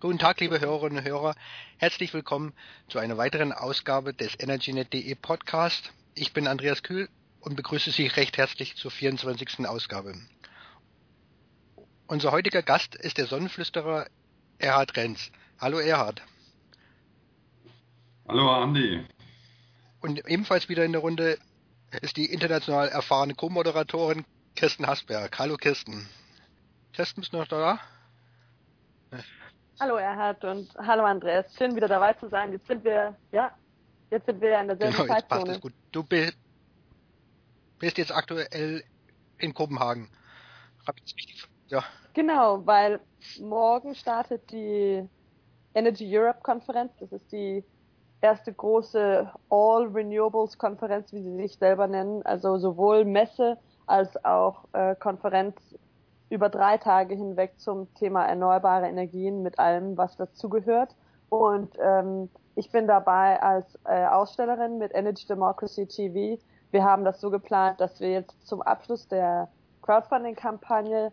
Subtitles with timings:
[0.00, 1.34] Guten Tag, liebe Hörerinnen und Hörer.
[1.76, 2.54] Herzlich willkommen
[2.88, 5.92] zu einer weiteren Ausgabe des EnergyNet.de Podcast.
[6.14, 7.10] Ich bin Andreas Kühl
[7.42, 9.66] und begrüße Sie recht herzlich zur 24.
[9.66, 10.14] Ausgabe.
[12.06, 14.06] Unser heutiger Gast ist der Sonnenflüsterer
[14.56, 15.30] Erhard Renz.
[15.58, 16.22] Hallo Erhard.
[18.26, 19.04] Hallo Andi.
[20.00, 21.36] Und ebenfalls wieder in der Runde
[22.00, 24.24] ist die international erfahrene Co-Moderatorin
[24.56, 25.38] Kirsten Hasberg.
[25.38, 26.08] Hallo Kirsten.
[26.94, 27.78] Kirsten, bist du noch da?
[29.80, 31.56] Hallo Erhard und hallo Andreas.
[31.56, 32.52] Schön wieder dabei zu sein.
[32.52, 33.50] Jetzt sind wir, ja,
[34.10, 35.40] jetzt sind wir in derselben genau, jetzt Zeitzone.
[35.40, 35.72] Passt es gut.
[35.90, 38.84] Du bist jetzt aktuell
[39.38, 40.10] in Kopenhagen.
[41.68, 41.82] Ja.
[42.12, 43.00] Genau, weil
[43.40, 45.08] morgen startet die
[45.72, 46.92] Energy Europe Konferenz.
[47.00, 47.64] Das ist die
[48.20, 52.22] erste große All Renewables Konferenz, wie sie sich selber nennen.
[52.26, 55.56] Also sowohl Messe als auch äh, Konferenz
[56.30, 60.94] über drei Tage hinweg zum Thema erneuerbare Energien mit allem, was dazugehört.
[61.28, 66.40] Und ähm, ich bin dabei als äh, Ausstellerin mit Energy Democracy TV.
[66.70, 69.48] Wir haben das so geplant, dass wir jetzt zum Abschluss der
[69.82, 71.12] Crowdfunding-Kampagne,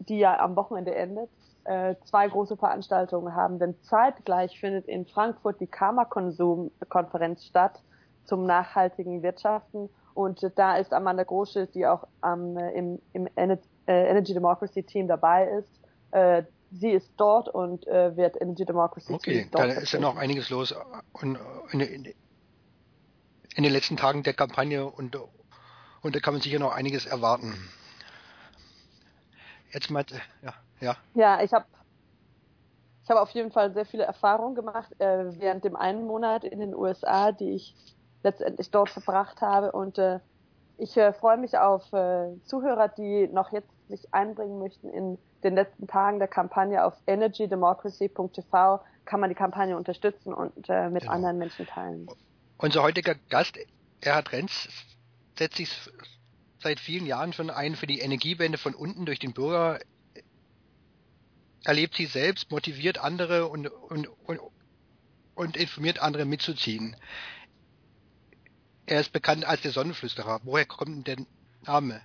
[0.00, 1.30] die ja am Wochenende endet,
[1.64, 3.58] äh, zwei große Veranstaltungen haben.
[3.58, 7.80] Denn zeitgleich findet in Frankfurt die Karma-Konsum-Konferenz statt
[8.24, 9.88] zum nachhaltigen Wirtschaften.
[10.12, 13.28] Und da ist Amanda Grosche, die auch am, äh, im, im
[13.86, 15.80] äh, Energy Democracy Team dabei ist.
[16.10, 19.64] Äh, sie ist dort und äh, wird Energy Democracy okay, Team dort.
[19.64, 20.74] Okay, da ist ja noch einiges los
[21.12, 21.38] und
[21.72, 22.14] in, in,
[23.54, 25.16] in, den letzten Tagen der Kampagne und,
[26.02, 27.54] und da kann man sicher noch einiges erwarten.
[29.72, 30.04] Jetzt mal,
[30.42, 30.96] ja, ja.
[31.14, 31.66] Ja, ich habe
[33.04, 36.58] ich habe auf jeden Fall sehr viele Erfahrungen gemacht äh, während dem einen Monat in
[36.58, 37.72] den USA, die ich
[38.24, 40.18] letztendlich dort verbracht habe und äh,
[40.78, 45.54] ich äh, freue mich auf äh, Zuhörer, die noch jetzt sich einbringen möchten in den
[45.54, 51.14] letzten Tagen der Kampagne auf energydemocracy.tv kann man die Kampagne unterstützen und äh, mit genau.
[51.14, 52.08] anderen Menschen teilen.
[52.58, 53.58] Unser heutiger Gast,
[54.00, 54.68] Erhard Renz,
[55.38, 55.70] setzt sich
[56.58, 59.78] seit vielen Jahren schon ein für die Energiewende von unten durch den Bürger.
[61.64, 64.40] Erlebt sie selbst, motiviert andere und, und, und,
[65.34, 66.96] und informiert andere mitzuziehen.
[68.86, 70.40] Er ist bekannt als der Sonnenflüsterer.
[70.44, 71.26] Woher kommt denn der
[71.66, 72.00] Name?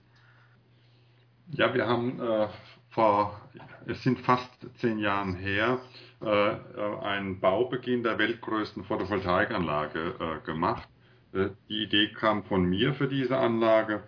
[1.54, 2.48] Ja, wir haben äh,
[2.92, 3.42] vor,
[3.86, 5.80] es sind fast zehn Jahren her,
[6.22, 10.88] äh, äh, einen Baubeginn der weltgrößten Photovoltaikanlage äh, gemacht.
[11.34, 14.02] Äh, die Idee kam von mir für diese Anlage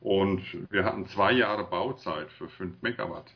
[0.00, 3.30] und wir hatten zwei Jahre Bauzeit für fünf Megawatt.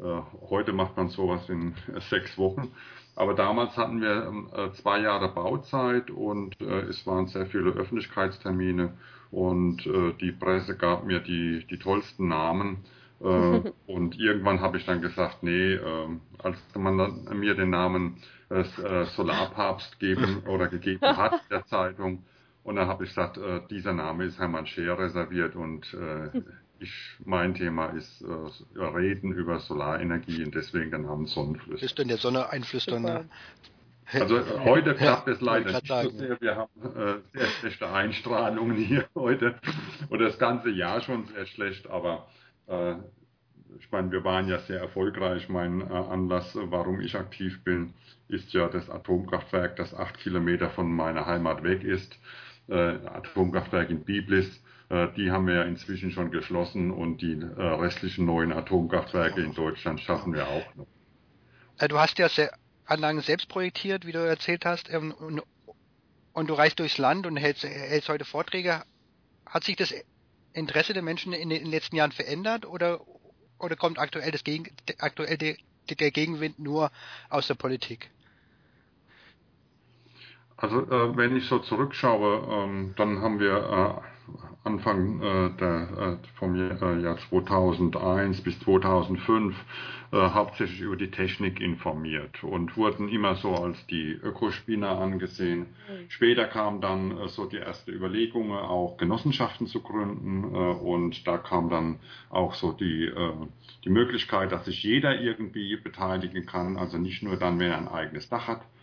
[0.00, 0.20] Äh,
[0.50, 1.74] heute macht man sowas in
[2.10, 2.72] sechs Wochen.
[3.16, 8.92] Aber damals hatten wir ähm, zwei Jahre Bauzeit und es waren sehr viele Öffentlichkeitstermine
[9.32, 9.84] und
[10.20, 12.84] die Presse gab mir die, die tollsten Namen
[13.20, 16.08] äh, und irgendwann habe ich dann gesagt, nee, äh,
[16.38, 22.24] als man dann mir den Namen äh, äh Solarpapst geben oder gegeben hat der Zeitung,
[22.68, 26.42] und dann habe ich gesagt, äh, dieser Name ist Hermann Scheer reserviert und äh,
[26.80, 26.92] ich,
[27.24, 31.86] mein Thema ist äh, Reden über Solarenergie und deswegen der Name Sonnenflüster.
[31.86, 33.24] Ist denn der Sonne einflüsternde?
[34.12, 36.40] Also heute klappt es leider nicht so sehr.
[36.40, 39.54] Wir haben äh, sehr schlechte Einstrahlungen hier heute
[40.10, 42.47] und das ganze Jahr schon sehr schlecht, aber äh,
[43.78, 45.48] ich meine, wir waren ja sehr erfolgreich.
[45.48, 47.94] Mein äh, Anlass, warum ich aktiv bin,
[48.28, 52.18] ist ja das Atomkraftwerk, das acht Kilometer von meiner Heimat weg ist.
[52.68, 54.62] Äh, Atomkraftwerk in Biblis.
[55.18, 60.32] Die haben wir ja inzwischen schon geschlossen und die restlichen neuen Atomkraftwerke in Deutschland schaffen
[60.32, 60.86] wir auch noch.
[61.88, 62.28] Du hast ja
[62.88, 65.12] Anlagen selbst projektiert, wie du erzählt hast, ähm,
[66.32, 68.82] und, du reist durchs Land und hältst, hältst heute Vorträge.
[69.44, 69.92] Hat sich das
[70.52, 73.00] Interesse der Menschen in den letzten Jahren verändert oder,
[73.58, 75.56] oder kommt aktuell, das Gegen, aktuell der,
[76.10, 76.90] Gegenwind nur
[77.30, 78.10] aus der Politik?
[80.56, 84.17] Also äh, wenn ich so zurückschaue, ähm, dann haben wir äh,
[84.64, 89.54] Anfang äh, der, äh, vom Jahr, äh, Jahr 2001 bis 2005
[90.12, 95.60] äh, hauptsächlich über die Technik informiert und wurden immer so als die Ökospinner angesehen.
[95.60, 96.10] Mhm.
[96.10, 101.38] Später kam dann äh, so die erste Überlegung, auch Genossenschaften zu gründen äh, und da
[101.38, 103.32] kam dann auch so die, äh,
[103.84, 107.88] die Möglichkeit, dass sich jeder irgendwie beteiligen kann, also nicht nur dann, wenn er ein
[107.88, 108.77] eigenes Dach hat, äh,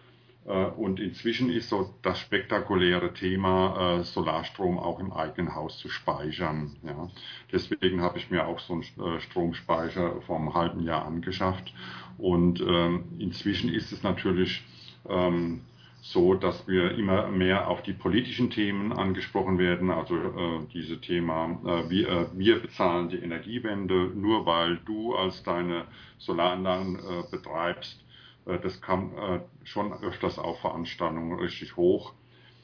[0.54, 6.76] und inzwischen ist so das spektakuläre Thema, äh, Solarstrom auch im eigenen Haus zu speichern.
[6.84, 7.10] Ja.
[7.52, 11.74] Deswegen habe ich mir auch so einen äh, Stromspeicher vor einem halben Jahr angeschafft.
[12.20, 14.64] Und ähm, inzwischen ist es natürlich
[15.10, 15.62] ähm,
[16.02, 19.90] so, dass wir immer mehr auf die politischen Themen angesprochen werden.
[19.90, 25.86] Also äh, diese Thema, äh, wir, äh, bezahlen die Energiewende nur weil du als deine
[26.20, 27.00] Solaranlagen
[27.32, 28.05] betreibst äh,
[28.46, 32.14] das kam äh, schon öfters auf Veranstaltungen richtig hoch.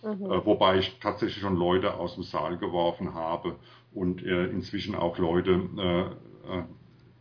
[0.03, 0.25] Mhm.
[0.25, 3.55] Äh, wobei ich tatsächlich schon Leute aus dem Saal geworfen habe
[3.93, 6.15] und äh, inzwischen auch Leute
[6.47, 6.63] äh,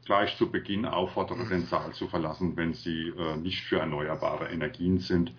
[0.04, 3.12] gleich zu Beginn auffordere, den Saal zu verlassen, wenn sie
[3.42, 5.32] nicht für erneuerbare Energien sind.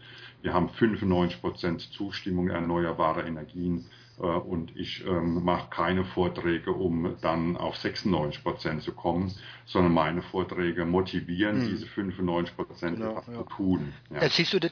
[0.43, 3.85] Wir haben 95 Prozent Zustimmung erneuerbare Energien
[4.27, 9.33] und ich ähm, mache keine Vorträge, um dann auf 96 Prozent zu kommen,
[9.65, 11.69] sondern meine Vorträge motivieren, hm.
[11.69, 13.23] diese 95 Prozent genau, ja.
[13.23, 13.93] zu tun.
[14.09, 14.29] Ja.
[14.29, 14.71] Siehst du das,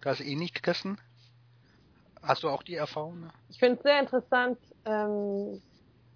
[0.00, 0.98] das eh nicht gegessen?
[2.22, 3.20] Hast du auch die Erfahrung?
[3.20, 3.30] Ne?
[3.48, 4.58] Ich finde es sehr interessant.
[4.84, 5.60] Ähm,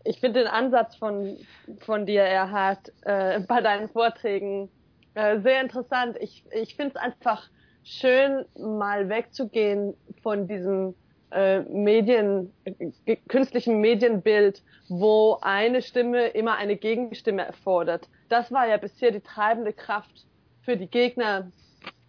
[0.04, 1.36] ich finde den Ansatz von,
[1.80, 4.70] von dir, Erhard, äh, bei deinen Vorträgen
[5.14, 6.16] äh, sehr interessant.
[6.20, 7.48] Ich, ich finde es einfach
[7.82, 10.94] schön, mal wegzugehen von diesem
[11.34, 18.08] äh, Medien, äh, künstlichen Medienbild, wo eine Stimme immer eine Gegenstimme erfordert.
[18.28, 20.26] Das war ja bisher die treibende Kraft
[20.62, 21.50] für die Gegner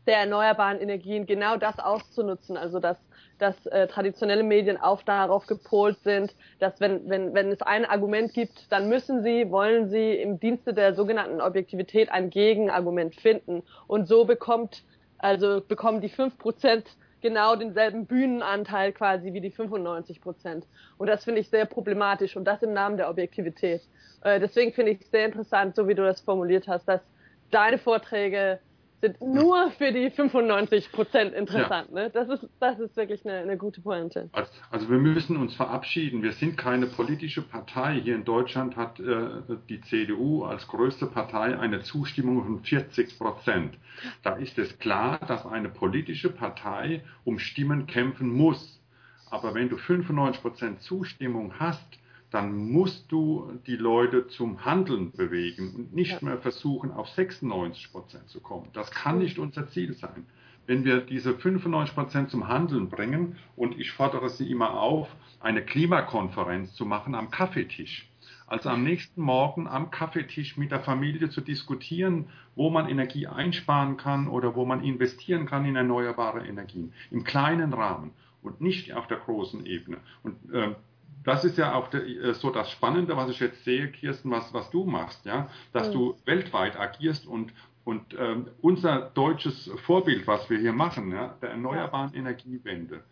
[0.07, 2.57] der erneuerbaren Energien, genau das auszunutzen.
[2.57, 2.97] Also dass
[3.37, 8.33] dass äh, traditionelle Medien auch darauf gepolt sind, dass wenn, wenn, wenn es ein Argument
[8.33, 13.63] gibt, dann müssen sie, wollen sie im Dienste der sogenannten Objektivität ein Gegenargument finden.
[13.87, 14.83] Und so bekommt,
[15.17, 16.85] also bekommen die fünf Prozent
[17.25, 20.67] genau denselben Bühnenanteil quasi wie die 95 Prozent.
[20.99, 23.81] Und das finde ich sehr problematisch und das im Namen der Objektivität.
[24.21, 27.01] Äh, deswegen finde ich es sehr interessant, so wie du das formuliert hast, dass
[27.49, 28.59] deine Vorträge
[29.01, 31.89] sind nur für die 95 Prozent interessant.
[31.89, 32.03] Ja.
[32.03, 32.09] Ne?
[32.09, 34.29] Das, ist, das ist wirklich eine, eine gute Pointe.
[34.31, 36.23] Also, also, wir müssen uns verabschieden.
[36.23, 37.99] Wir sind keine politische Partei.
[38.01, 39.27] Hier in Deutschland hat äh,
[39.69, 43.77] die CDU als größte Partei eine Zustimmung von 40 Prozent.
[44.23, 48.81] Da ist es klar, dass eine politische Partei um Stimmen kämpfen muss.
[49.29, 51.99] Aber wenn du 95 Prozent Zustimmung hast,
[52.35, 58.27] dann musst du die Leute zum Handeln bewegen und nicht mehr versuchen, auf 96 Prozent
[58.27, 58.67] zu kommen.
[58.73, 60.25] Das kann nicht unser Ziel sein.
[60.67, 65.07] Wenn wir diese 95 Prozent zum Handeln bringen, und ich fordere Sie immer auf,
[65.39, 68.09] eine Klimakonferenz zu machen am Kaffeetisch.
[68.47, 73.95] Also am nächsten Morgen am Kaffeetisch mit der Familie zu diskutieren, wo man Energie einsparen
[73.95, 76.91] kann oder wo man investieren kann in erneuerbare Energien.
[77.11, 78.11] Im kleinen Rahmen
[78.41, 79.99] und nicht auf der großen Ebene.
[80.21, 80.75] Und äh,
[81.25, 84.69] das ist ja auch äh, so das Spannende, was ich jetzt sehe, Kirsten, was, was
[84.69, 85.93] du machst, ja, dass mhm.
[85.93, 87.51] du weltweit agierst und,
[87.83, 92.13] und ähm, unser deutsches Vorbild, was wir hier machen, ja, der erneuerbaren.
[92.13, 93.03] Energiewende,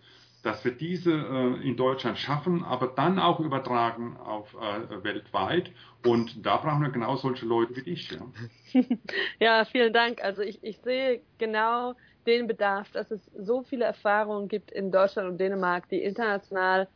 [0.43, 5.71] dass wir diese äh, in Deutschland schaffen, aber dann auch übertragen auf äh, weltweit.
[6.05, 8.11] Und da brauchen wir genau solche Leute wie dich.
[8.11, 8.81] Ja,
[9.39, 10.23] ja vielen Dank.
[10.23, 11.95] Also ich, ich sehe genau
[12.27, 16.87] den Bedarf, dass es so viele Erfahrungen gibt in Deutschland und Dänemark, die international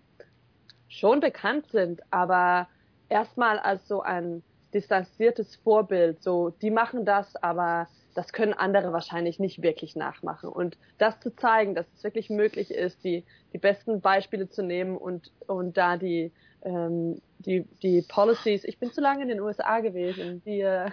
[0.88, 2.68] schon bekannt sind, aber
[3.10, 4.44] erstmal als so ein
[4.74, 10.50] distanziertes Vorbild, so die machen das, aber das können andere wahrscheinlich nicht wirklich nachmachen.
[10.50, 13.24] Und das zu zeigen, dass es wirklich möglich ist, die,
[13.54, 16.32] die besten Beispiele zu nehmen und, und da die,
[16.64, 20.88] ähm, die, die Policies, ich bin zu lange in den USA gewesen, die äh,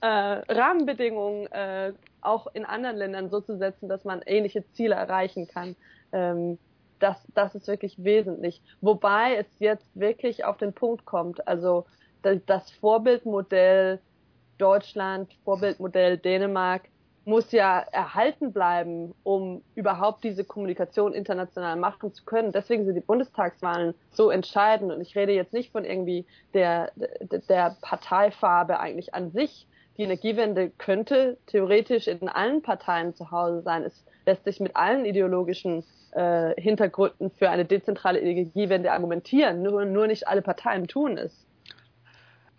[0.00, 1.92] äh, Rahmenbedingungen äh,
[2.22, 5.76] auch in anderen Ländern so zu setzen, dass man ähnliche Ziele erreichen kann.
[6.12, 6.58] Ähm,
[7.00, 8.62] das, das ist wirklich wesentlich.
[8.80, 11.46] Wobei es jetzt wirklich auf den Punkt kommt.
[11.48, 11.86] Also
[12.22, 13.98] das Vorbildmodell
[14.58, 16.82] Deutschland, Vorbildmodell Dänemark
[17.24, 22.52] muss ja erhalten bleiben, um überhaupt diese Kommunikation international machen zu können.
[22.52, 24.92] Deswegen sind die Bundestagswahlen so entscheidend.
[24.92, 29.66] Und ich rede jetzt nicht von irgendwie der, der Parteifarbe eigentlich an sich.
[30.00, 33.82] Die Energiewende könnte theoretisch in allen Parteien zu Hause sein.
[33.82, 33.92] Es
[34.24, 40.26] lässt sich mit allen ideologischen äh, Hintergründen für eine dezentrale Energiewende argumentieren, nur, nur nicht
[40.26, 41.44] alle Parteien tun es.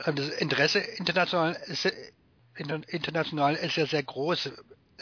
[0.06, 1.92] Ähm, das Interesse international ist,
[2.54, 4.52] international ist ja sehr groß.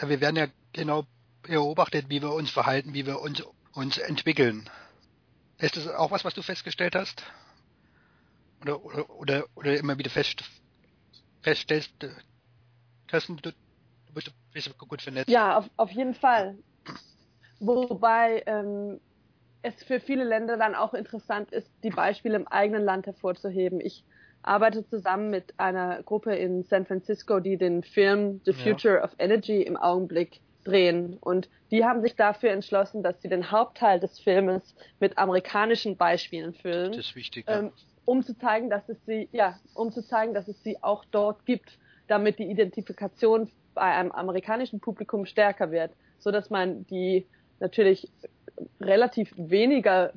[0.02, 1.04] Wir werden ja genau
[1.42, 3.44] beobachtet, wie wir uns verhalten, wie wir uns,
[3.74, 4.70] uns entwickeln.
[5.58, 7.22] Ist das auch was, was du festgestellt hast?
[8.62, 10.46] Oder, oder, oder, oder immer wieder fest,
[11.42, 11.92] feststellst,
[13.10, 15.30] Kirsten, du, du bist gut vernetzt?
[15.30, 16.58] Ja, auf, auf jeden Fall.
[17.60, 19.00] Wobei ähm,
[19.62, 23.82] es für viele Länder dann auch interessant ist, die Beispiele im eigenen Land hervorzuheben.
[23.82, 24.04] Ich
[24.42, 29.04] arbeite zusammen mit einer Gruppe in San Francisco, die den Film The Future ja.
[29.04, 31.18] of Energy im Augenblick drehen.
[31.20, 36.54] Und die haben sich dafür entschlossen, dass sie den Hauptteil des Filmes mit amerikanischen Beispielen
[36.54, 36.92] füllen.
[36.92, 37.46] Das ist wichtig.
[37.48, 37.60] Ja.
[37.60, 37.72] Ähm,
[38.06, 41.46] um zu zeigen, dass es sie, ja, um zu zeigen, dass es sie auch dort
[41.46, 41.78] gibt,
[42.10, 47.26] damit die Identifikation bei einem amerikanischen Publikum stärker wird, so dass man die
[47.60, 48.10] natürlich
[48.82, 50.12] relativ weniger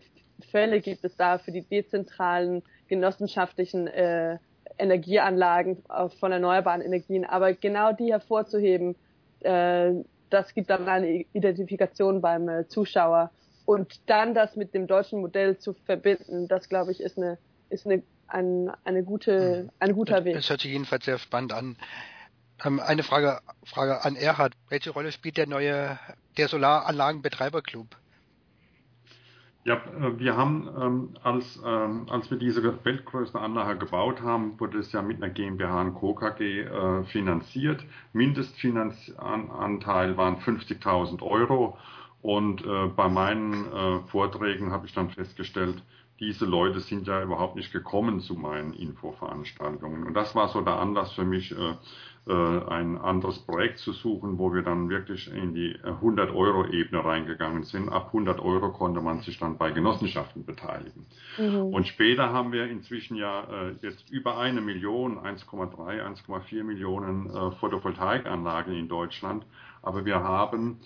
[0.51, 4.39] Fälle gibt es da für die dezentralen genossenschaftlichen äh,
[4.79, 5.83] Energieanlagen
[6.19, 7.25] von erneuerbaren Energien.
[7.25, 8.97] Aber genau die hervorzuheben,
[9.41, 9.93] äh,
[10.31, 13.31] das gibt dann eine Identifikation beim äh, Zuschauer.
[13.65, 17.39] Und dann das mit dem deutschen Modell zu verbinden, das glaube ich ist eine,
[17.71, 20.35] ist eine, ein, eine gute, ein guter Weg.
[20.35, 21.77] Das hört sich jedenfalls sehr spannend an.
[22.65, 24.55] Ähm, eine Frage, Frage an Erhard.
[24.69, 25.99] Welche Rolle spielt der neue,
[26.37, 27.87] der Solaranlagenbetreiberclub?
[29.65, 34.79] Ja, äh, wir haben, ähm, als, ähm, als wir diese weltgrößte Anlage gebaut haben, wurde
[34.79, 36.15] es ja mit einer GmbH und Co.
[36.15, 37.85] KG äh, finanziert.
[38.13, 41.79] Mindestfinanzanteil waren 50.000 Euro.
[42.23, 45.83] Und äh, bei meinen äh, Vorträgen habe ich dann festgestellt,
[46.23, 50.05] diese Leute sind ja überhaupt nicht gekommen zu meinen Infoveranstaltungen.
[50.07, 51.75] Und das war so der Anlass für mich, äh,
[52.29, 57.89] äh, ein anderes Projekt zu suchen, wo wir dann wirklich in die 100-Euro-Ebene reingegangen sind.
[57.89, 61.07] Ab 100 Euro konnte man sich dann bei Genossenschaften beteiligen.
[61.39, 61.75] Mhm.
[61.75, 68.73] Und später haben wir inzwischen ja äh, jetzt über eine Million, 1,3, 1,4 Millionen Photovoltaikanlagen
[68.75, 69.45] in Deutschland.
[69.83, 70.79] Aber wir haben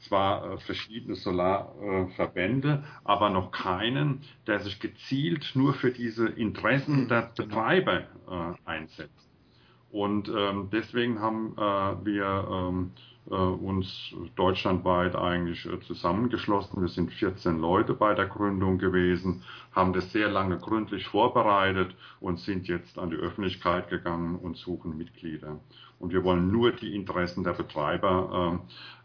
[0.00, 7.32] zwar äh, verschiedene Solarverbände, aber noch keinen, der sich gezielt nur für diese Interessen der
[7.34, 7.48] genau.
[7.48, 9.28] Betreiber äh, einsetzt.
[9.90, 16.80] Und ähm, deswegen haben äh, wir ähm, äh, uns deutschlandweit eigentlich äh, zusammengeschlossen.
[16.80, 19.42] Wir sind 14 Leute bei der Gründung gewesen,
[19.72, 24.96] haben das sehr lange gründlich vorbereitet und sind jetzt an die Öffentlichkeit gegangen und suchen
[24.96, 25.60] Mitglieder
[25.98, 28.60] und wir wollen nur die Interessen der Betreiber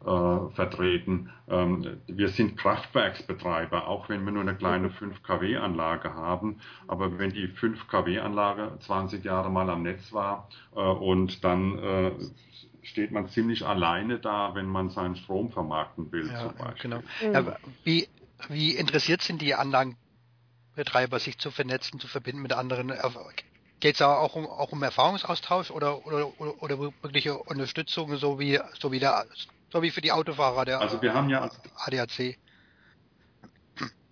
[0.06, 1.30] äh, äh, vertreten.
[1.48, 6.60] Ähm, wir sind Kraftwerksbetreiber, auch wenn wir nur eine kleine 5 kW-Anlage haben.
[6.88, 12.12] Aber wenn die 5 kW-Anlage 20 Jahre mal am Netz war äh, und dann äh,
[12.84, 16.28] steht man ziemlich alleine da, wenn man seinen Strom vermarkten will.
[16.28, 16.82] Ja, zum Beispiel.
[16.82, 17.04] Genau.
[17.34, 18.08] Ja, wie,
[18.50, 22.94] wie interessiert sind die Anlagenbetreiber, sich zu vernetzen, zu verbinden mit anderen?
[23.80, 28.60] Geht es auch um, auch um Erfahrungsaustausch oder, oder, oder, oder wirkliche Unterstützung, so wie,
[28.80, 29.25] so wie, der,
[29.72, 32.38] so wie für die Autofahrer der also wir haben ja ADAC?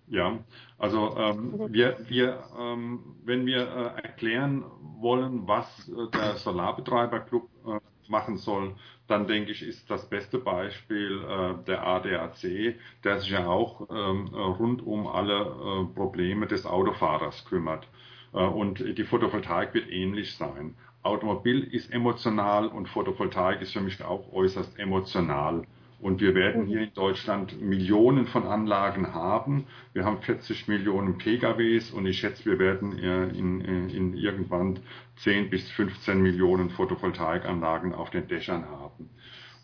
[0.08, 0.38] Ja,
[0.78, 1.72] also ähm, mhm.
[1.72, 4.64] wir, wir ähm, wenn wir äh, erklären
[5.00, 8.74] wollen, was äh, der Solarbetreiberclub äh, machen soll,
[9.08, 14.28] dann denke ich, ist das beste Beispiel äh, der ADAC, der sich ja auch ähm,
[14.34, 17.86] rund um alle äh, Probleme des Autofahrers kümmert.
[18.32, 20.74] Äh, und die Photovoltaik wird ähnlich sein.
[21.02, 25.64] Automobil ist emotional und Photovoltaik ist für mich auch äußerst emotional.
[26.02, 29.68] Und wir werden hier in Deutschland Millionen von Anlagen haben.
[29.92, 34.80] Wir haben 40 Millionen PKWs und ich schätze, wir werden in, in, in irgendwann
[35.18, 39.10] 10 bis 15 Millionen Photovoltaikanlagen auf den Dächern haben.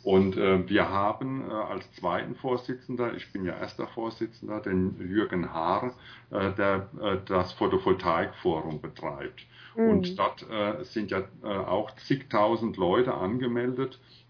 [0.05, 5.53] Und äh, wir haben äh, als zweiten Vorsitzender, ich bin ja erster Vorsitzender, den Jürgen
[5.53, 5.93] Haar,
[6.31, 9.45] äh, der äh, das Photovoltaikforum betreibt.
[9.77, 9.91] Mhm.
[9.91, 14.28] Und dort äh, sind ja äh, auch zigtausend Leute angemeldet, äh,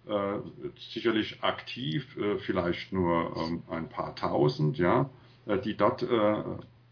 [0.92, 5.10] sicherlich aktiv, äh, vielleicht nur ähm, ein paar tausend, ja,
[5.46, 6.42] äh, die dort äh,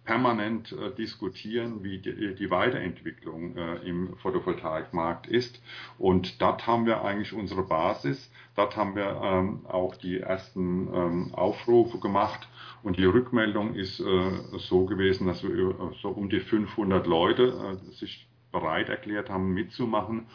[0.06, 5.60] permanent äh, diskutieren, wie die, die Weiterentwicklung äh, im Photovoltaikmarkt ist.
[5.98, 8.30] Und dort haben wir eigentlich unsere Basis.
[8.54, 12.48] Dort haben wir ähm, auch die ersten ähm, Aufrufe gemacht.
[12.82, 17.78] Und die Rückmeldung ist äh, so gewesen, dass wir äh, so um die 500 Leute
[17.82, 20.26] äh, sich bereit erklärt haben, mitzumachen.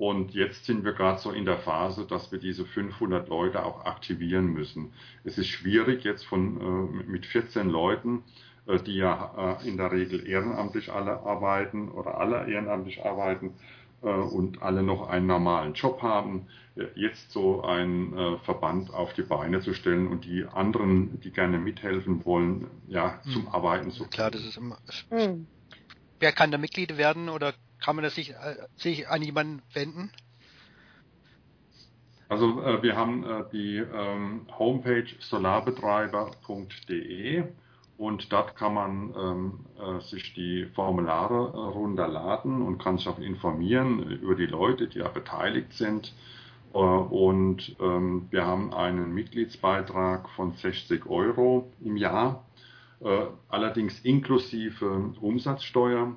[0.00, 3.84] Und jetzt sind wir gerade so in der Phase, dass wir diese 500 Leute auch
[3.84, 4.94] aktivieren müssen.
[5.24, 8.24] Es ist schwierig jetzt von, äh, mit 14 Leuten
[8.66, 13.52] äh, die ja äh, in der Regel ehrenamtlich alle arbeiten oder alle ehrenamtlich arbeiten
[14.02, 16.46] äh, und alle noch einen normalen Job haben,
[16.94, 22.24] jetzt so einen Verband auf die Beine zu stellen und die anderen, die gerne mithelfen
[22.24, 23.48] wollen, ja, zum hm.
[23.48, 24.78] Arbeiten zu Klar, das ist immer.
[25.10, 25.46] Hm.
[26.20, 28.32] Wer kann da Mitglied werden oder kann man das sich,
[28.76, 30.12] sich an jemanden wenden?
[32.28, 37.44] Also äh, wir haben äh, die ähm, Homepage solarbetreiber.de
[38.00, 43.18] und dort kann man ähm, äh, sich die Formulare äh, runterladen und kann sich auch
[43.18, 46.14] informieren über die Leute, die da beteiligt sind.
[46.72, 52.46] Äh, und ähm, wir haben einen Mitgliedsbeitrag von 60 Euro im Jahr,
[53.00, 56.16] äh, allerdings inklusive Umsatzsteuer.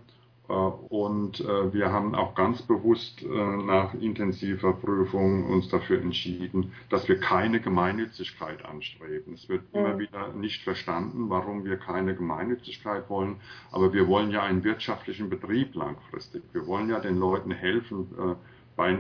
[0.49, 6.73] Äh, und äh, wir haben auch ganz bewusst äh, nach intensiver Prüfung uns dafür entschieden,
[6.89, 9.33] dass wir keine Gemeinnützigkeit anstreben.
[9.33, 13.37] Es wird immer wieder nicht verstanden, warum wir keine Gemeinnützigkeit wollen.
[13.71, 16.43] Aber wir wollen ja einen wirtschaftlichen Betrieb langfristig.
[16.51, 18.35] Wir wollen ja den Leuten helfen,
[18.75, 18.97] bei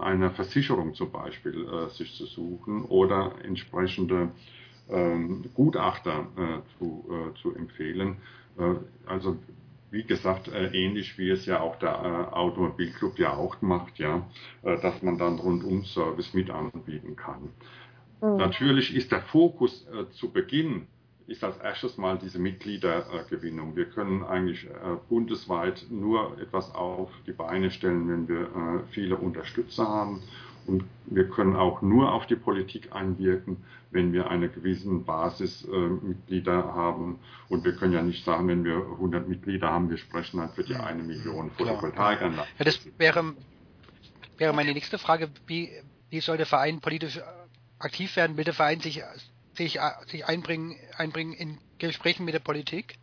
[0.00, 4.30] einer Versicherung zum Beispiel sich zu suchen oder entsprechende
[4.90, 6.26] ähm, Gutachter
[6.78, 8.16] zu, zu empfehlen.
[9.06, 9.36] Also
[9.96, 14.26] wie gesagt, äh, ähnlich wie es ja auch der äh, Automobilclub ja auch macht, ja,
[14.62, 17.48] äh, dass man dann Rundum-Service mit anbieten kann.
[18.20, 18.36] Mhm.
[18.36, 20.86] Natürlich ist der Fokus zu Beginn
[21.26, 23.74] ist als erstes mal diese Mitgliedergewinnung.
[23.74, 24.68] Wir können eigentlich
[25.08, 30.22] bundesweit nur etwas auf die Beine stellen, wenn wir viele Unterstützer haben.
[30.66, 33.58] Und wir können auch nur auf die Politik einwirken,
[33.90, 37.18] wenn wir eine gewisse Basis äh, Mitglieder haben.
[37.48, 40.64] Und wir können ja nicht sagen, wenn wir 100 Mitglieder haben, wir sprechen dann für
[40.64, 42.50] die eine Million Photovoltaikanlagen.
[42.58, 43.34] Ja, das wäre,
[44.38, 45.30] wäre meine nächste Frage.
[45.46, 45.70] Wie,
[46.10, 47.20] wie soll der Verein politisch
[47.78, 48.36] aktiv werden?
[48.36, 49.02] Will der Verein sich
[49.56, 52.98] sich, sich einbringen, einbringen in Gesprächen mit der Politik?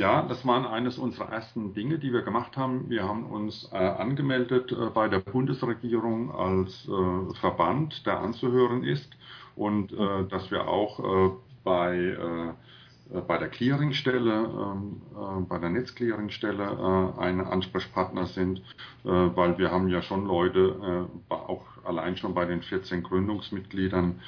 [0.00, 2.88] Ja, das waren eines unserer ersten Dinge, die wir gemacht haben.
[2.88, 9.10] Wir haben uns äh, angemeldet äh, bei der Bundesregierung als äh, Verband, der anzuhören ist
[9.56, 11.32] und äh, dass wir auch äh,
[11.64, 18.62] bei äh, bei der Clearingstelle, ähm, äh, bei der Netzclearingstelle ein Ansprechpartner sind,
[19.02, 24.20] weil wir haben ja schon Leute, auch allein schon bei den 14 Gründungsmitgliedern,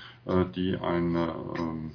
[0.57, 1.93] die eine ähm,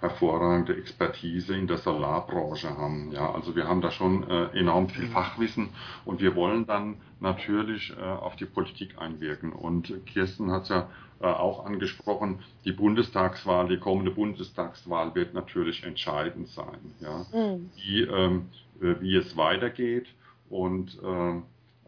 [0.00, 3.10] hervorragende Expertise in der Solarbranche haben.
[3.12, 5.10] Ja, also wir haben da schon äh, enorm viel mhm.
[5.10, 5.70] Fachwissen
[6.04, 9.52] und wir wollen dann natürlich äh, auf die Politik einwirken.
[9.52, 10.88] Und Kirsten hat es ja
[11.20, 17.70] äh, auch angesprochen, die Bundestagswahl, die kommende Bundestagswahl wird natürlich entscheidend sein, ja, mhm.
[17.74, 18.46] wie, ähm,
[18.80, 20.06] äh, wie es weitergeht
[20.48, 21.40] und äh,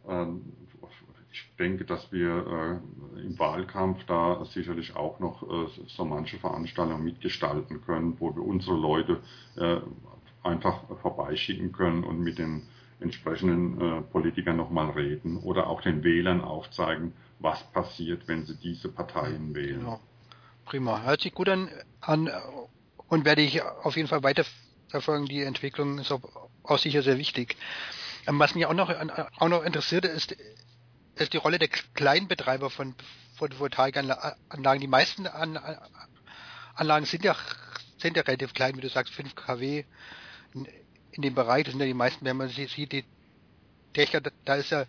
[0.09, 0.43] ähm,
[1.33, 2.81] ich denke, dass wir
[3.17, 8.43] äh, im Wahlkampf da sicherlich auch noch äh, so manche Veranstaltungen mitgestalten können, wo wir
[8.43, 9.21] unsere Leute
[9.57, 9.77] äh,
[10.43, 12.63] einfach vorbeischicken können und mit den
[13.01, 18.89] entsprechenden äh, Politikern nochmal reden oder auch den Wählern aufzeigen, was passiert, wenn sie diese
[18.89, 19.81] Parteien wählen.
[19.81, 20.01] Genau.
[20.65, 21.03] Prima.
[21.03, 21.69] Hört sich gut an,
[22.01, 22.31] an
[23.09, 24.45] und werde ich auf jeden Fall weiter
[24.89, 25.27] verfolgen.
[25.27, 26.21] Die Entwicklung ist auch,
[26.65, 27.57] auch sicher sehr wichtig.
[28.27, 28.91] Ähm, was mich auch noch,
[29.39, 30.37] auch noch interessiert, ist,
[31.17, 32.95] ist die Rolle der Kleinbetreiber von
[33.37, 34.81] Photovoltaikanlagen.
[34.81, 35.59] Die meisten An
[36.75, 37.37] Anlagen sind ja,
[37.99, 39.85] sind ja relativ klein, wie du sagst, 5 kW
[40.54, 40.69] in,
[41.13, 41.65] in dem Bereich.
[41.65, 43.04] Das sind ja die meisten, wenn man sieht, die
[43.97, 44.87] Dächer, da ist ja,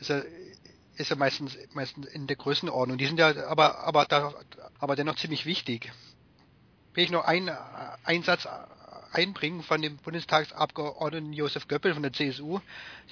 [0.00, 0.22] ist ja,
[0.96, 2.98] ist ja meistens, meistens in der Größenordnung.
[2.98, 4.34] Die sind ja aber, aber, da,
[4.78, 5.92] aber dennoch ziemlich wichtig.
[6.94, 7.50] Will ich noch einen
[8.04, 8.46] Einsatz
[9.12, 12.60] einbringen von dem Bundestagsabgeordneten Josef Göppel von der CSU.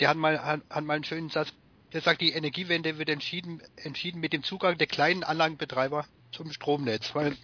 [0.01, 1.53] Der hat mal, hat, hat mal einen schönen Satz
[1.93, 7.15] der sagt, die Energiewende wird entschieden, entschieden mit dem Zugang der kleinen Anlagenbetreiber zum Stromnetz,
[7.15, 7.37] weil, äh,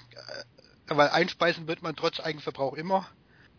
[0.88, 3.08] weil einspeisen wird man trotz Eigenverbrauch immer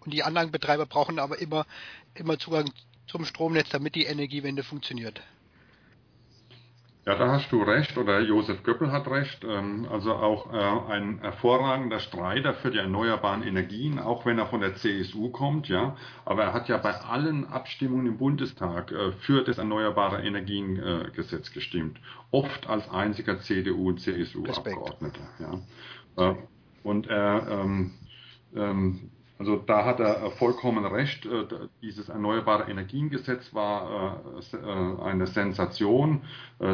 [0.01, 1.65] und die Anlagenbetreiber brauchen aber immer,
[2.13, 2.71] immer Zugang
[3.07, 5.21] zum Stromnetz, damit die Energiewende funktioniert.
[7.05, 9.43] Ja, da hast du recht, oder Josef Göppel hat recht.
[9.43, 14.61] Ähm, also auch äh, ein hervorragender Streiter für die erneuerbaren Energien, auch wenn er von
[14.61, 15.95] der CSU kommt, ja.
[16.25, 21.99] Aber er hat ja bei allen Abstimmungen im Bundestag äh, für das Erneuerbare Energiengesetz gestimmt.
[22.31, 26.31] Oft als einziger CDU- und CSU-Abgeordneter, ja.
[26.31, 26.35] Äh,
[26.83, 27.91] und er ähm,
[28.55, 29.09] ähm,
[29.39, 31.25] also da hat er vollkommen recht.
[31.25, 31.45] Äh,
[31.81, 34.21] dieses Erneuerbare Energiengesetz war
[34.53, 36.21] äh, äh, eine Sensation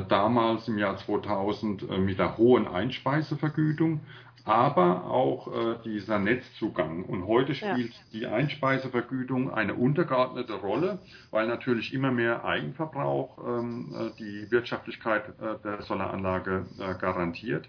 [0.09, 3.99] damals im Jahr 2000 mit der hohen Einspeisevergütung,
[4.45, 7.03] aber auch dieser Netzzugang.
[7.03, 7.99] Und heute spielt ja.
[8.13, 10.99] die Einspeisevergütung eine untergeordnete Rolle,
[11.31, 16.65] weil natürlich immer mehr Eigenverbrauch ähm, die Wirtschaftlichkeit der Solaranlage
[16.99, 17.67] garantiert.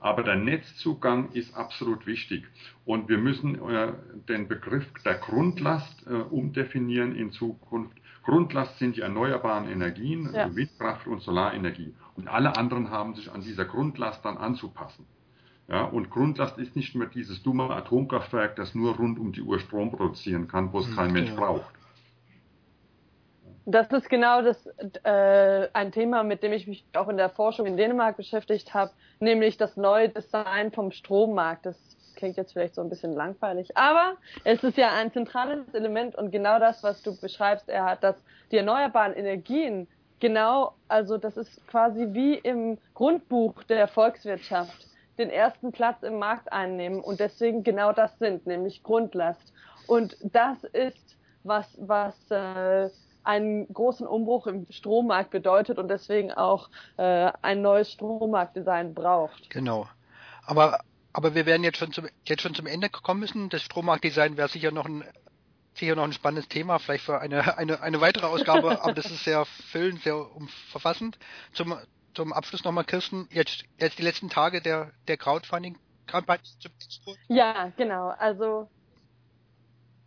[0.00, 2.44] Aber der Netzzugang ist absolut wichtig.
[2.84, 3.92] Und wir müssen äh,
[4.28, 7.96] den Begriff der Grundlast äh, umdefinieren in Zukunft.
[8.22, 10.54] Grundlast sind die erneuerbaren Energien, ja.
[10.54, 11.94] Windkraft und Solarenergie.
[12.14, 15.06] Und alle anderen haben sich an dieser Grundlast dann anzupassen.
[15.68, 19.60] Ja, und Grundlast ist nicht mehr dieses dumme Atomkraftwerk, das nur rund um die Uhr
[19.60, 21.36] Strom produzieren kann, wo es hm, kein Mensch ja.
[21.36, 21.74] braucht.
[23.66, 24.66] Das ist genau das
[25.02, 28.92] äh, ein Thema, mit dem ich mich auch in der Forschung in Dänemark beschäftigt habe,
[29.20, 31.66] nämlich das neue Design vom Strommarkt.
[31.66, 31.76] Das
[32.16, 36.30] klingt jetzt vielleicht so ein bisschen langweilig, aber es ist ja ein zentrales Element und
[36.30, 38.16] genau das, was du beschreibst, er hat, dass
[38.50, 39.86] die erneuerbaren Energien
[40.18, 44.87] genau, also das ist quasi wie im Grundbuch der Volkswirtschaft
[45.18, 49.52] den ersten Platz im Markt einnehmen und deswegen genau das sind, nämlich Grundlast.
[49.86, 52.90] Und das ist was, was äh,
[53.24, 59.50] einen großen Umbruch im Strommarkt bedeutet und deswegen auch äh, ein neues Strommarktdesign braucht.
[59.50, 59.86] Genau.
[60.46, 60.80] Aber
[61.12, 63.48] aber wir werden jetzt schon zum jetzt schon zum Ende kommen müssen.
[63.48, 65.04] Das Strommarktdesign wäre sicher noch ein
[65.74, 69.24] sicher noch ein spannendes Thema, vielleicht für eine eine, eine weitere Ausgabe, aber das ist
[69.24, 71.18] sehr füllend, sehr umfassend.
[71.52, 71.76] Zum
[72.18, 75.78] zum Abschluss nochmal, Kirsten, jetzt jetzt die letzten Tage der der Crowdfunding
[76.08, 76.42] Kampagne
[77.28, 78.08] Ja, genau.
[78.08, 78.68] Also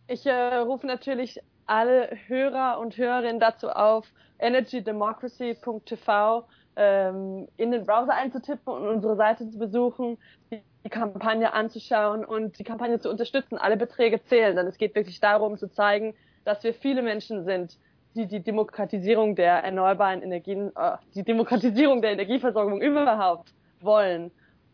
[0.08, 6.46] Ich äh, rufe natürlich alle Hörer und Hörerinnen dazu auf, energydemocracy.tv
[6.76, 10.18] ähm, in den Browser einzutippen und unsere Seite zu besuchen,
[10.50, 13.56] die Kampagne anzuschauen und die Kampagne zu unterstützen.
[13.56, 17.78] Alle Beträge zählen, denn es geht wirklich darum zu zeigen, dass wir viele Menschen sind,
[18.14, 24.30] die die Demokratisierung der erneuerbaren Energien, äh, die Demokratisierung der Energieversorgung überhaupt wollen.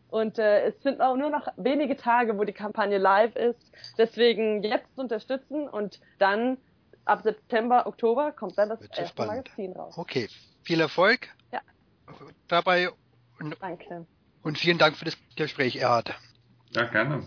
[0.09, 3.71] Und äh, es sind auch nur noch wenige Tage, wo die Kampagne live ist.
[3.97, 6.57] Deswegen jetzt unterstützen und dann
[7.05, 9.47] ab September, Oktober kommt dann das erste spannend.
[9.47, 9.97] Magazin raus.
[9.97, 10.27] Okay,
[10.63, 11.61] viel Erfolg ja.
[12.47, 12.89] dabei.
[13.39, 14.05] Und, Danke.
[14.41, 16.13] Und vielen Dank für das Gespräch, Erhard.
[16.71, 17.23] Ja, gerne.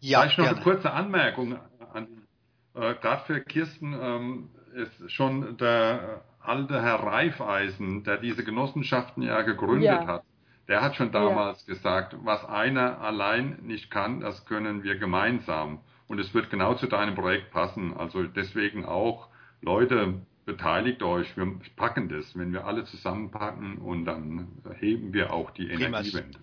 [0.00, 0.56] Ja, Vielleicht noch gerne.
[0.56, 1.58] eine kurze Anmerkung
[1.92, 2.26] an,
[2.74, 9.42] äh, gerade für Kirsten, ähm, ist schon der alte Herr Reifeisen, der diese Genossenschaften ja
[9.42, 10.06] gegründet ja.
[10.06, 10.24] hat,
[10.68, 11.74] der hat schon damals ja.
[11.74, 15.80] gesagt, was einer allein nicht kann, das können wir gemeinsam.
[16.06, 17.94] Und es wird genau zu deinem Projekt passen.
[17.96, 19.28] Also deswegen auch,
[19.60, 20.14] Leute,
[20.46, 25.66] beteiligt euch, wir packen das, wenn wir alle zusammenpacken und dann heben wir auch die
[25.66, 25.98] Prima.
[25.98, 26.38] Energiewende.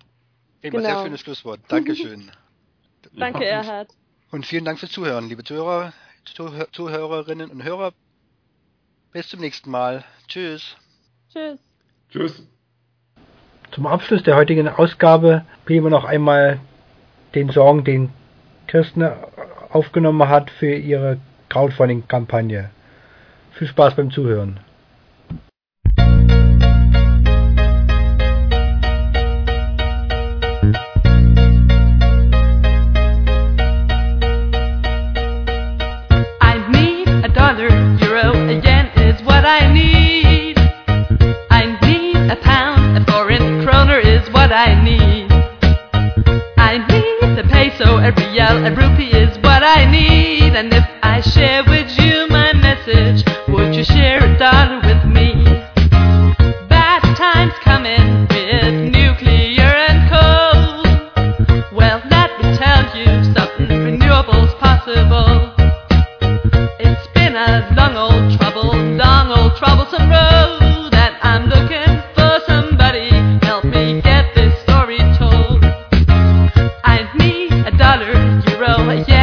[0.60, 0.82] Prima, genau.
[0.82, 1.60] sehr schönes Schlusswort.
[1.68, 2.30] Dankeschön.
[3.16, 3.90] Danke, Erhard.
[4.30, 5.92] Und vielen Dank fürs Zuhören, liebe Zuhörer,
[6.72, 7.92] Zuhörerinnen und Hörer.
[9.16, 10.04] Bis zum nächsten Mal.
[10.28, 10.76] Tschüss.
[11.32, 11.58] Tschüss.
[12.10, 12.46] Tschüss.
[13.70, 16.60] Zum Abschluss der heutigen Ausgabe spielen wir noch einmal
[17.34, 18.10] den Song, den
[18.66, 19.08] Kirsten
[19.70, 21.16] aufgenommen hat für ihre
[21.48, 22.68] Crowdfunding-Kampagne.
[23.52, 24.60] Viel Spaß beim Zuhören.
[78.74, 79.15] 我现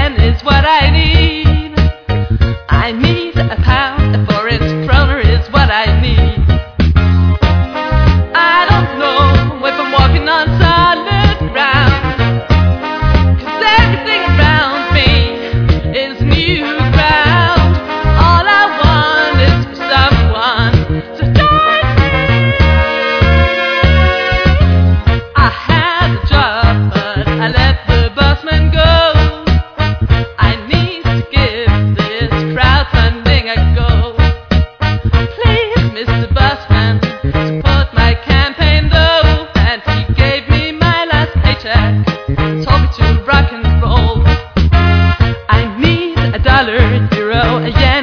[46.65, 47.73] dollar zero again.
[47.81, 48.02] yen.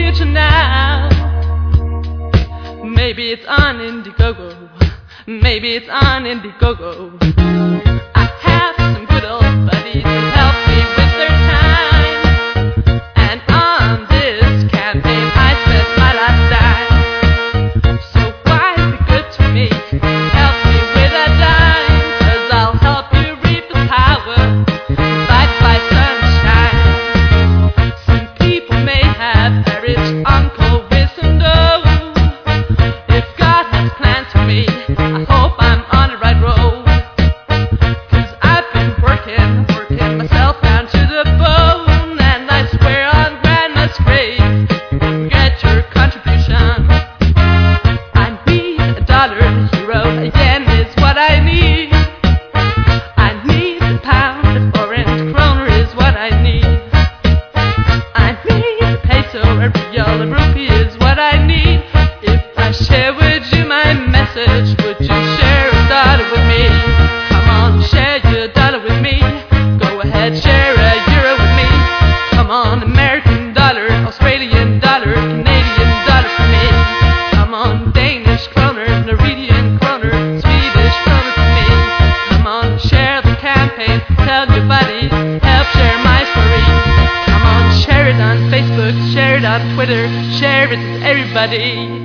[0.00, 1.10] future now.
[2.82, 4.70] Maybe it's on Indiegogo.
[5.26, 7.59] Maybe it's on Indiegogo.
[91.40, 91.99] somebody.